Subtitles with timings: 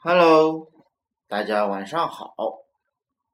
[0.00, 0.70] Hello，
[1.26, 2.36] 大家晚上好。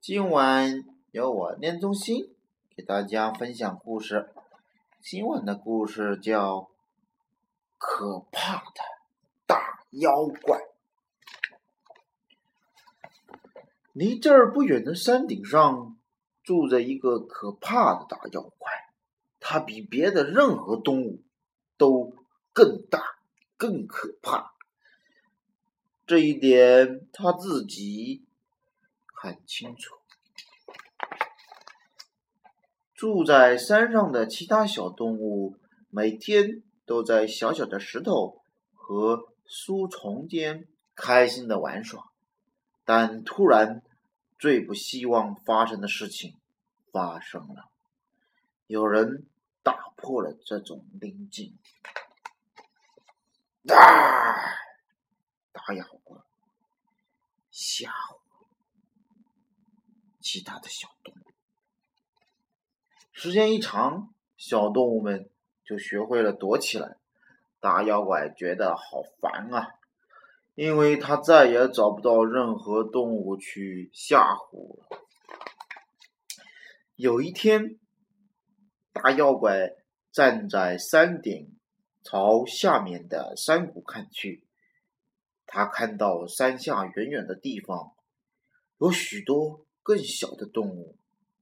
[0.00, 2.36] 今晚由我念中心
[2.76, 4.32] 给大家分享故事。
[5.00, 6.58] 今晚的故事叫
[7.78, 8.80] 《可怕的
[9.44, 10.58] 大妖怪》。
[13.92, 15.98] 离这儿不远的山顶上，
[16.44, 18.70] 住着一个可怕的大妖怪。
[19.40, 21.24] 它比别的任何动物
[21.76, 22.14] 都
[22.52, 23.02] 更大、
[23.56, 24.51] 更可怕。
[26.12, 28.26] 这一点他自己
[29.14, 29.96] 很清楚。
[32.94, 35.56] 住在山上的其他小动物
[35.88, 38.42] 每天都在小小的石头
[38.74, 42.10] 和树丛间开心的玩耍，
[42.84, 43.82] 但突然，
[44.38, 46.36] 最不希望发生的事情
[46.90, 47.70] 发生了。
[48.66, 49.24] 有人
[49.62, 51.56] 打破了这种宁静。
[53.70, 54.60] 啊！
[55.54, 56.18] 大妖怪
[57.52, 58.18] 吓唬
[60.32, 61.18] 其他的小动物。
[63.12, 65.28] 时间一长，小动物们
[65.62, 66.96] 就学会了躲起来。
[67.60, 69.74] 大妖怪觉得好烦啊，
[70.54, 75.04] 因为他再也找不到任何动物去吓唬了。
[76.96, 77.78] 有一天，
[78.94, 79.74] 大妖怪
[80.12, 81.58] 站在山顶，
[82.02, 84.46] 朝下面的山谷看去。
[85.44, 87.92] 他看到山下远远的地方，
[88.78, 90.96] 有许多更小的动物，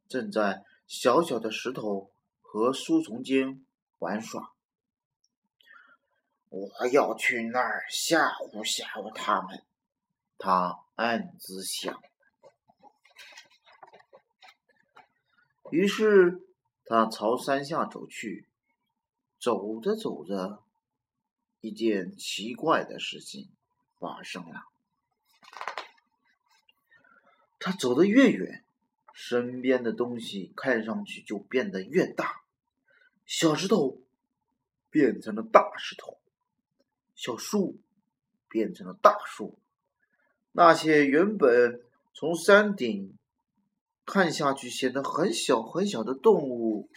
[0.09, 2.11] 正在小小的石头
[2.41, 3.65] 和树丛间
[3.99, 4.53] 玩耍。
[6.49, 9.63] 我要去那儿吓唬吓唬他们，
[10.39, 12.03] 他暗自想。
[15.71, 16.43] 于是
[16.85, 18.49] 他朝山下走去，
[19.39, 20.63] 走着走着，
[21.61, 23.51] 一件奇怪的事情。
[24.01, 24.65] 发生了。
[27.61, 28.65] 他走得越远，
[29.13, 32.41] 身边的东西看上去就变得越大。
[33.27, 34.01] 小石头
[34.91, 36.19] 变成了大石头，
[37.15, 37.79] 小树
[38.49, 39.59] 变成了大树。
[40.53, 41.83] 那些原本
[42.13, 43.17] 从山顶
[44.05, 46.89] 看下去显得很小很小的动物，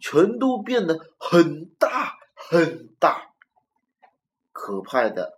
[0.00, 3.34] 全都变得很大很大。
[4.50, 5.37] 可怕的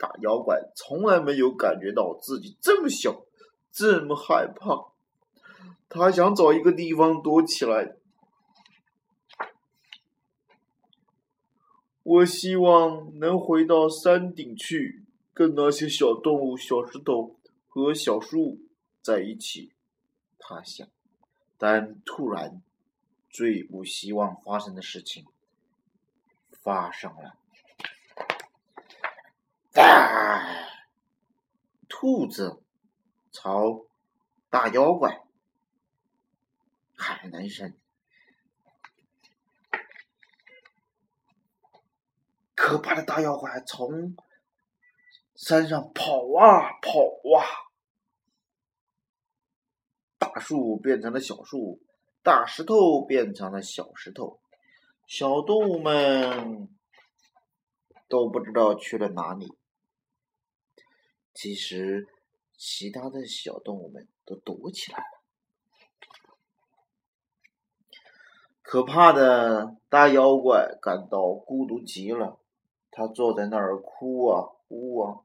[0.00, 3.26] 大妖怪从来没有感觉到自己这么小，
[3.70, 4.86] 这么害怕。
[5.90, 7.96] 他想找一个地方躲起来。
[12.02, 17.36] 我希望能回到山顶去，跟那些小动物、小石头
[17.68, 18.58] 和小树
[19.02, 19.72] 在一起。
[20.38, 20.88] 他想，
[21.58, 22.62] 但突然，
[23.28, 25.26] 最不希望发生的事情
[26.50, 27.39] 发生了。
[29.74, 30.66] 啊！
[31.88, 32.62] 兔子
[33.30, 33.84] 朝
[34.48, 35.22] 大妖怪
[36.96, 37.76] 喊了一声，
[42.54, 44.16] 可怕的大妖怪从
[45.34, 47.00] 山上跑啊跑
[47.36, 47.44] 啊，
[50.18, 51.80] 大树变成了小树，
[52.22, 54.40] 大石头变成了小石头，
[55.06, 56.68] 小动物们
[58.08, 59.59] 都不知道去了哪里。
[61.32, 62.08] 其实，
[62.56, 65.20] 其他的小动物们都躲起来了。
[68.62, 72.38] 可怕的大妖怪感到孤独极了，
[72.90, 75.20] 他坐在那儿哭啊哭啊，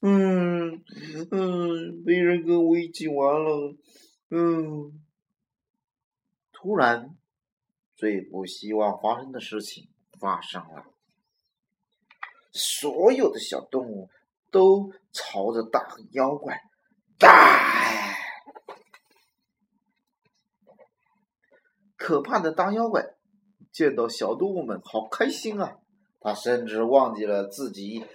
[0.00, 0.82] 嗯
[1.30, 3.76] 嗯，没人跟我一起玩了，
[4.30, 5.00] 嗯。
[6.52, 7.14] 突然，
[7.94, 10.86] 最不希望发生的事情发生了，
[12.52, 14.08] 所有的小动物。
[14.54, 16.60] 都朝着大妖怪，
[17.18, 18.14] 大
[21.96, 23.16] 可怕的大妖怪
[23.72, 25.78] 见到小动物们，好开心啊！
[26.20, 28.06] 他甚至忘记了自己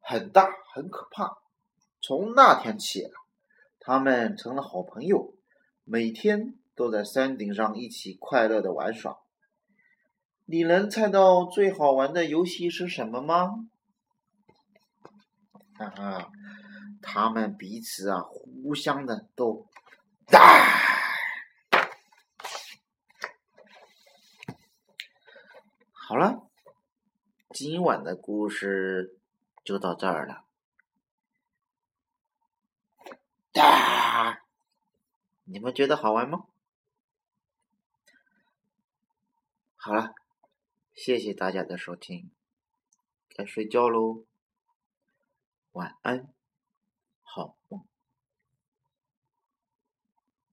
[0.00, 1.36] 很大很可怕。
[2.00, 3.06] 从那天起，
[3.78, 5.34] 他们成了好朋友，
[5.84, 9.18] 每天都在山顶上一起快乐的玩耍。
[10.46, 13.50] 你能猜到最好玩的游戏是什么吗？
[15.76, 16.32] 哈哈，
[17.02, 19.66] 他们彼此啊，互相的都
[20.26, 20.38] 打。
[25.92, 26.48] 好了，
[27.50, 29.18] 今晚的故事
[29.64, 30.44] 就到这儿了。
[33.52, 34.44] 打，
[35.44, 36.46] 你们觉得好玩吗？
[39.76, 40.14] 好了，
[40.94, 42.30] 谢谢大家的收听，
[43.34, 44.24] 该睡觉喽。
[45.74, 46.32] 晚安，
[47.22, 47.84] 好梦。